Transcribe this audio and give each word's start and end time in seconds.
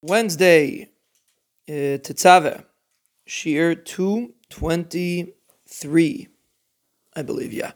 Wednesday, 0.00 0.90
uh, 1.68 1.98
Tetzave, 1.98 2.64
Shiur 3.26 3.84
223, 3.84 6.28
I 7.16 7.22
believe, 7.22 7.52
yeah. 7.52 7.72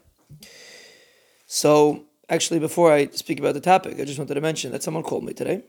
So, 1.45 2.05
actually, 2.29 2.59
before 2.59 2.93
I 2.93 3.07
speak 3.07 3.39
about 3.39 3.55
the 3.55 3.59
topic, 3.59 3.99
I 3.99 4.05
just 4.05 4.17
wanted 4.17 4.35
to 4.35 4.41
mention 4.41 4.71
that 4.71 4.83
someone 4.83 5.03
called 5.03 5.25
me 5.25 5.33
today, 5.33 5.63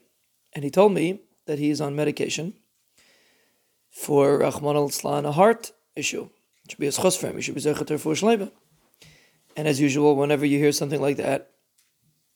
and 0.54 0.62
he 0.62 0.71
told 0.71 0.93
me 0.93 1.22
that 1.46 1.59
he 1.59 1.71
is 1.71 1.80
on 1.80 1.96
medication 1.96 2.55
for 3.91 4.39
Rahman 4.39 4.77
al 4.77 4.93
a 5.27 5.32
heart 5.32 5.73
issue. 5.96 6.29
It 6.64 6.71
should 6.71 6.79
be 6.79 6.86
a 6.86 6.91
schos 6.91 7.18
for 7.18 7.27
him. 7.27 7.34
He 7.36 7.43
should 7.43 7.57
be 7.57 7.61
zecheter 7.61 7.98
for 7.98 8.14
shleiba. 8.14 8.52
And 9.57 9.66
as 9.66 9.80
usual, 9.80 10.14
whenever 10.16 10.46
you 10.46 10.59
hear 10.59 10.71
something 10.73 11.00
like 11.00 11.16
that, 11.16 11.50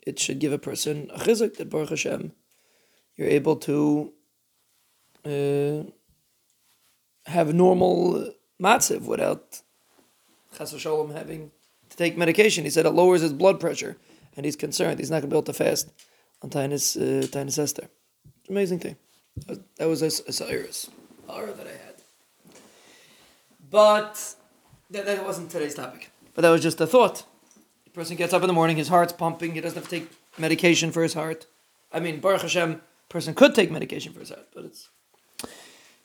it 0.06 0.18
should 0.18 0.40
give 0.40 0.52
a 0.52 0.58
person 0.58 1.10
a 1.14 1.18
chizuk 1.18 1.56
that 1.56 1.70
Baruch 1.70 1.90
Hashem 1.90 2.32
you're 3.18 3.28
able 3.28 3.56
to 3.56 4.12
uh, 5.26 5.82
have 7.26 7.52
normal 7.52 8.32
matziv 8.62 9.02
without 9.02 9.60
chas 10.56 10.72
having 10.82 11.50
to 11.90 11.96
take 11.96 12.16
medication. 12.16 12.64
He 12.64 12.70
said 12.70 12.86
it 12.86 12.90
lowers 12.90 13.20
his 13.20 13.34
blood 13.34 13.60
pressure, 13.60 13.98
and 14.36 14.46
he's 14.46 14.56
concerned 14.56 14.98
he's 14.98 15.10
not 15.10 15.20
going 15.20 15.30
to 15.30 15.34
be 15.34 15.36
able 15.36 15.42
to 15.42 15.52
fast 15.52 15.90
on 16.42 16.48
Taanis 16.48 16.96
uh, 16.96 17.62
Esther. 17.62 17.88
Amazing 18.48 18.78
thing. 18.78 18.96
That 19.76 19.88
was 19.88 20.02
a, 20.02 20.06
a 20.06 20.32
Cyrus 20.32 20.90
that 21.26 21.66
I 21.66 21.70
had. 21.70 21.94
But 23.70 24.34
that, 24.90 25.04
that 25.04 25.24
wasn't 25.24 25.50
today's 25.50 25.74
topic. 25.74 26.10
But 26.34 26.42
that 26.42 26.50
was 26.50 26.62
just 26.62 26.80
a 26.80 26.86
thought. 26.86 27.24
The 27.84 27.90
person 27.90 28.16
gets 28.16 28.32
up 28.32 28.42
in 28.42 28.46
the 28.46 28.54
morning, 28.54 28.76
his 28.76 28.88
heart's 28.88 29.12
pumping, 29.12 29.54
he 29.54 29.60
doesn't 29.60 29.76
have 29.76 29.88
to 29.88 30.00
take 30.00 30.10
medication 30.38 30.90
for 30.90 31.02
his 31.02 31.14
heart. 31.14 31.46
I 31.92 32.00
mean, 32.00 32.20
Baruch 32.20 32.42
Hashem, 32.42 32.80
person 33.08 33.34
could 33.34 33.54
take 33.54 33.70
medication 33.70 34.12
for 34.12 34.20
his 34.20 34.30
head, 34.30 34.44
but 34.54 34.64
it's 34.64 34.88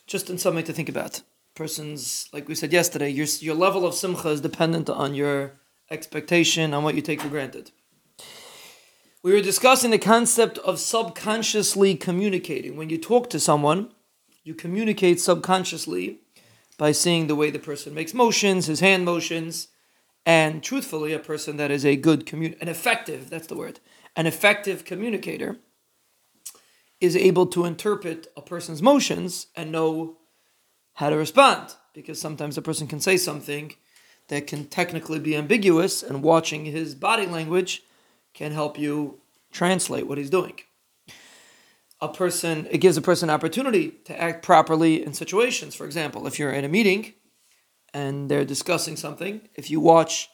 just 0.07 0.29
in 0.29 0.37
something 0.37 0.65
to 0.65 0.73
think 0.73 0.89
about. 0.89 1.21
Person's, 1.55 2.29
like 2.33 2.47
we 2.47 2.55
said 2.55 2.73
yesterday, 2.73 3.09
your, 3.09 3.27
your 3.39 3.55
level 3.55 3.85
of 3.85 3.93
simcha 3.93 4.29
is 4.29 4.41
dependent 4.41 4.89
on 4.89 5.13
your 5.13 5.53
expectation, 5.91 6.73
on 6.73 6.83
what 6.83 6.95
you 6.95 7.01
take 7.01 7.21
for 7.21 7.29
granted. 7.29 7.71
We 9.21 9.31
were 9.31 9.41
discussing 9.41 9.91
the 9.91 9.99
concept 9.99 10.57
of 10.59 10.79
subconsciously 10.79 11.95
communicating. 11.95 12.75
When 12.75 12.89
you 12.89 12.97
talk 12.97 13.29
to 13.29 13.39
someone, 13.39 13.91
you 14.43 14.53
communicate 14.53 15.21
subconsciously 15.21 16.19
by 16.77 16.91
seeing 16.91 17.27
the 17.27 17.35
way 17.35 17.49
the 17.49 17.59
person 17.59 17.93
makes 17.93 18.13
motions, 18.13 18.65
his 18.65 18.81
hand 18.81 19.05
motions, 19.05 19.69
and 20.25 20.63
truthfully, 20.63 21.13
a 21.13 21.19
person 21.19 21.57
that 21.57 21.71
is 21.71 21.85
a 21.85 21.95
good 21.95 22.25
commun, 22.25 22.55
an 22.61 22.69
effective, 22.69 23.29
that's 23.29 23.47
the 23.47 23.55
word, 23.55 23.79
an 24.15 24.25
effective 24.25 24.85
communicator 24.85 25.57
is 27.03 27.17
able 27.17 27.45
to 27.47 27.65
interpret 27.65 28.27
a 28.37 28.41
person's 28.41 28.81
motions 28.81 29.47
and 29.57 29.73
know 29.73 30.17
how 30.93 31.09
to 31.09 31.17
respond. 31.17 31.75
Because 31.93 32.19
sometimes 32.19 32.57
a 32.57 32.61
person 32.61 32.87
can 32.87 33.01
say 33.01 33.17
something 33.17 33.73
that 34.29 34.47
can 34.47 34.65
technically 34.65 35.19
be 35.19 35.35
ambiguous, 35.35 36.01
and 36.01 36.23
watching 36.23 36.63
his 36.63 36.95
body 36.95 37.25
language 37.25 37.83
can 38.33 38.53
help 38.53 38.79
you 38.79 39.19
translate 39.51 40.07
what 40.07 40.17
he's 40.17 40.29
doing. 40.29 40.55
A 41.99 42.07
person, 42.07 42.67
it 42.71 42.77
gives 42.77 42.95
a 42.95 43.01
person 43.01 43.29
opportunity 43.29 43.89
to 44.05 44.19
act 44.19 44.41
properly 44.43 45.03
in 45.05 45.13
situations. 45.13 45.75
For 45.75 45.85
example, 45.85 46.25
if 46.25 46.39
you're 46.39 46.51
in 46.51 46.63
a 46.63 46.69
meeting 46.69 47.13
and 47.93 48.29
they're 48.29 48.45
discussing 48.45 48.95
something, 48.95 49.41
if 49.55 49.69
you 49.69 49.81
watch 49.81 50.29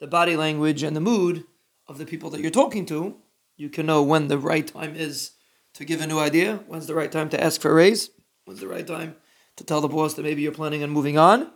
the 0.00 0.06
body 0.06 0.36
language 0.36 0.82
and 0.82 0.94
the 0.94 1.00
mood 1.00 1.44
of 1.88 1.96
the 1.96 2.06
people 2.06 2.28
that 2.30 2.40
you're 2.40 2.50
talking 2.50 2.84
to, 2.86 3.16
you 3.56 3.70
can 3.70 3.86
know 3.86 4.02
when 4.02 4.28
the 4.28 4.38
right 4.38 4.66
time 4.66 4.94
is 4.94 5.32
to 5.74 5.84
give 5.84 6.00
a 6.00 6.06
new 6.06 6.18
idea? 6.18 6.60
When's 6.66 6.86
the 6.86 6.94
right 6.94 7.10
time 7.10 7.28
to 7.30 7.42
ask 7.42 7.60
for 7.60 7.70
a 7.70 7.74
raise? 7.74 8.10
When's 8.44 8.60
the 8.60 8.68
right 8.68 8.86
time 8.86 9.16
to 9.56 9.64
tell 9.64 9.80
the 9.80 9.88
boss 9.88 10.14
that 10.14 10.22
maybe 10.22 10.42
you're 10.42 10.52
planning 10.52 10.82
on 10.82 10.90
moving 10.90 11.18
on? 11.18 11.50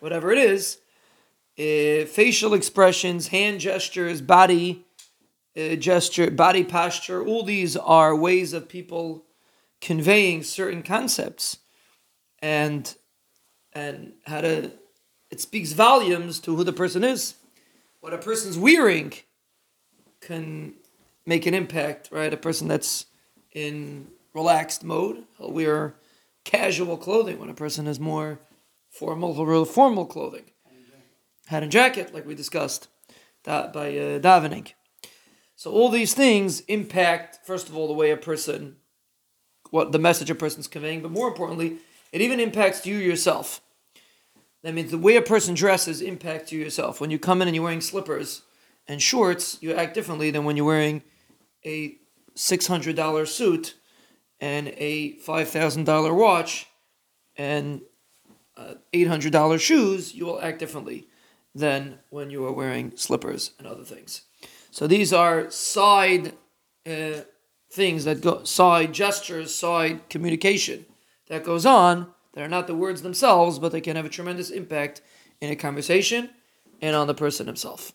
Whatever 0.00 0.32
it 0.32 0.38
is, 0.38 0.78
uh, 1.58 2.04
facial 2.06 2.52
expressions, 2.52 3.28
hand 3.28 3.60
gestures, 3.60 4.20
body 4.20 4.84
uh, 5.56 5.76
gesture, 5.76 6.30
body 6.30 6.64
posture, 6.64 7.24
all 7.24 7.44
these 7.44 7.76
are 7.76 8.14
ways 8.14 8.52
of 8.52 8.68
people 8.68 9.24
conveying 9.80 10.42
certain 10.42 10.82
concepts 10.82 11.58
and 12.40 12.96
and 13.72 14.12
how 14.26 14.40
to 14.40 14.72
it 15.30 15.40
speaks 15.40 15.72
volumes 15.72 16.40
to 16.40 16.56
who 16.56 16.64
the 16.64 16.72
person 16.72 17.04
is. 17.04 17.34
What 18.00 18.14
a 18.14 18.18
person's 18.18 18.58
wearing 18.58 19.12
can 20.20 20.74
make 21.26 21.46
an 21.46 21.54
impact, 21.54 22.08
right? 22.12 22.32
A 22.32 22.36
person 22.36 22.68
that's 22.68 23.06
in 23.54 24.08
relaxed 24.34 24.84
mode. 24.84 25.24
He'll 25.38 25.52
wear 25.52 25.94
casual 26.44 26.98
clothing 26.98 27.38
when 27.38 27.48
a 27.48 27.54
person 27.54 27.86
is 27.86 27.98
more 27.98 28.40
formal, 28.90 29.46
real 29.46 29.64
formal 29.64 30.04
clothing. 30.04 30.44
Hat 31.46 31.62
and 31.62 31.72
jacket, 31.72 32.14
like 32.14 32.26
we 32.26 32.34
discussed, 32.34 32.88
that 33.44 33.72
by 33.72 33.88
uh, 33.88 34.18
davening. 34.18 34.72
So 35.56 35.70
all 35.70 35.88
these 35.88 36.14
things 36.14 36.60
impact, 36.62 37.40
first 37.44 37.68
of 37.68 37.76
all, 37.76 37.86
the 37.86 37.92
way 37.92 38.10
a 38.10 38.16
person, 38.16 38.76
what 39.70 39.92
the 39.92 39.98
message 39.98 40.30
a 40.30 40.34
person's 40.34 40.68
conveying, 40.68 41.02
but 41.02 41.10
more 41.10 41.28
importantly, 41.28 41.78
it 42.12 42.20
even 42.20 42.40
impacts 42.40 42.86
you 42.86 42.96
yourself. 42.96 43.60
That 44.62 44.74
means 44.74 44.90
the 44.90 44.98
way 44.98 45.16
a 45.16 45.22
person 45.22 45.54
dresses 45.54 46.00
impacts 46.00 46.50
you 46.50 46.58
yourself. 46.58 47.00
When 47.00 47.10
you 47.10 47.18
come 47.18 47.42
in 47.42 47.48
and 47.48 47.54
you're 47.54 47.64
wearing 47.64 47.82
slippers 47.82 48.42
and 48.88 49.02
shorts, 49.02 49.58
you 49.60 49.74
act 49.74 49.94
differently 49.94 50.30
than 50.30 50.44
when 50.44 50.56
you're 50.56 50.64
wearing 50.64 51.02
a 51.66 51.98
$600 52.36 53.28
suit 53.28 53.74
and 54.40 54.68
a 54.76 55.14
$5,000 55.16 56.16
watch 56.16 56.66
and 57.36 57.82
uh, 58.56 58.74
$800 58.92 59.60
shoes, 59.60 60.14
you 60.14 60.26
will 60.26 60.40
act 60.40 60.58
differently 60.58 61.08
than 61.54 61.98
when 62.10 62.30
you 62.30 62.44
are 62.44 62.52
wearing 62.52 62.92
slippers 62.96 63.52
and 63.58 63.66
other 63.66 63.84
things. 63.84 64.22
So 64.70 64.86
these 64.86 65.12
are 65.12 65.50
side 65.50 66.32
uh, 66.86 67.20
things 67.70 68.04
that 68.04 68.20
go, 68.20 68.44
side 68.44 68.92
gestures, 68.92 69.54
side 69.54 70.08
communication 70.08 70.86
that 71.28 71.44
goes 71.44 71.64
on 71.64 72.12
that 72.34 72.42
are 72.42 72.48
not 72.48 72.66
the 72.66 72.74
words 72.74 73.02
themselves, 73.02 73.58
but 73.58 73.72
they 73.72 73.80
can 73.80 73.96
have 73.96 74.04
a 74.04 74.10
tremendous 74.10 74.50
impact 74.50 75.00
in 75.40 75.50
a 75.50 75.56
conversation 75.56 76.30
and 76.80 76.94
on 76.94 77.06
the 77.06 77.14
person 77.14 77.46
himself. 77.46 77.92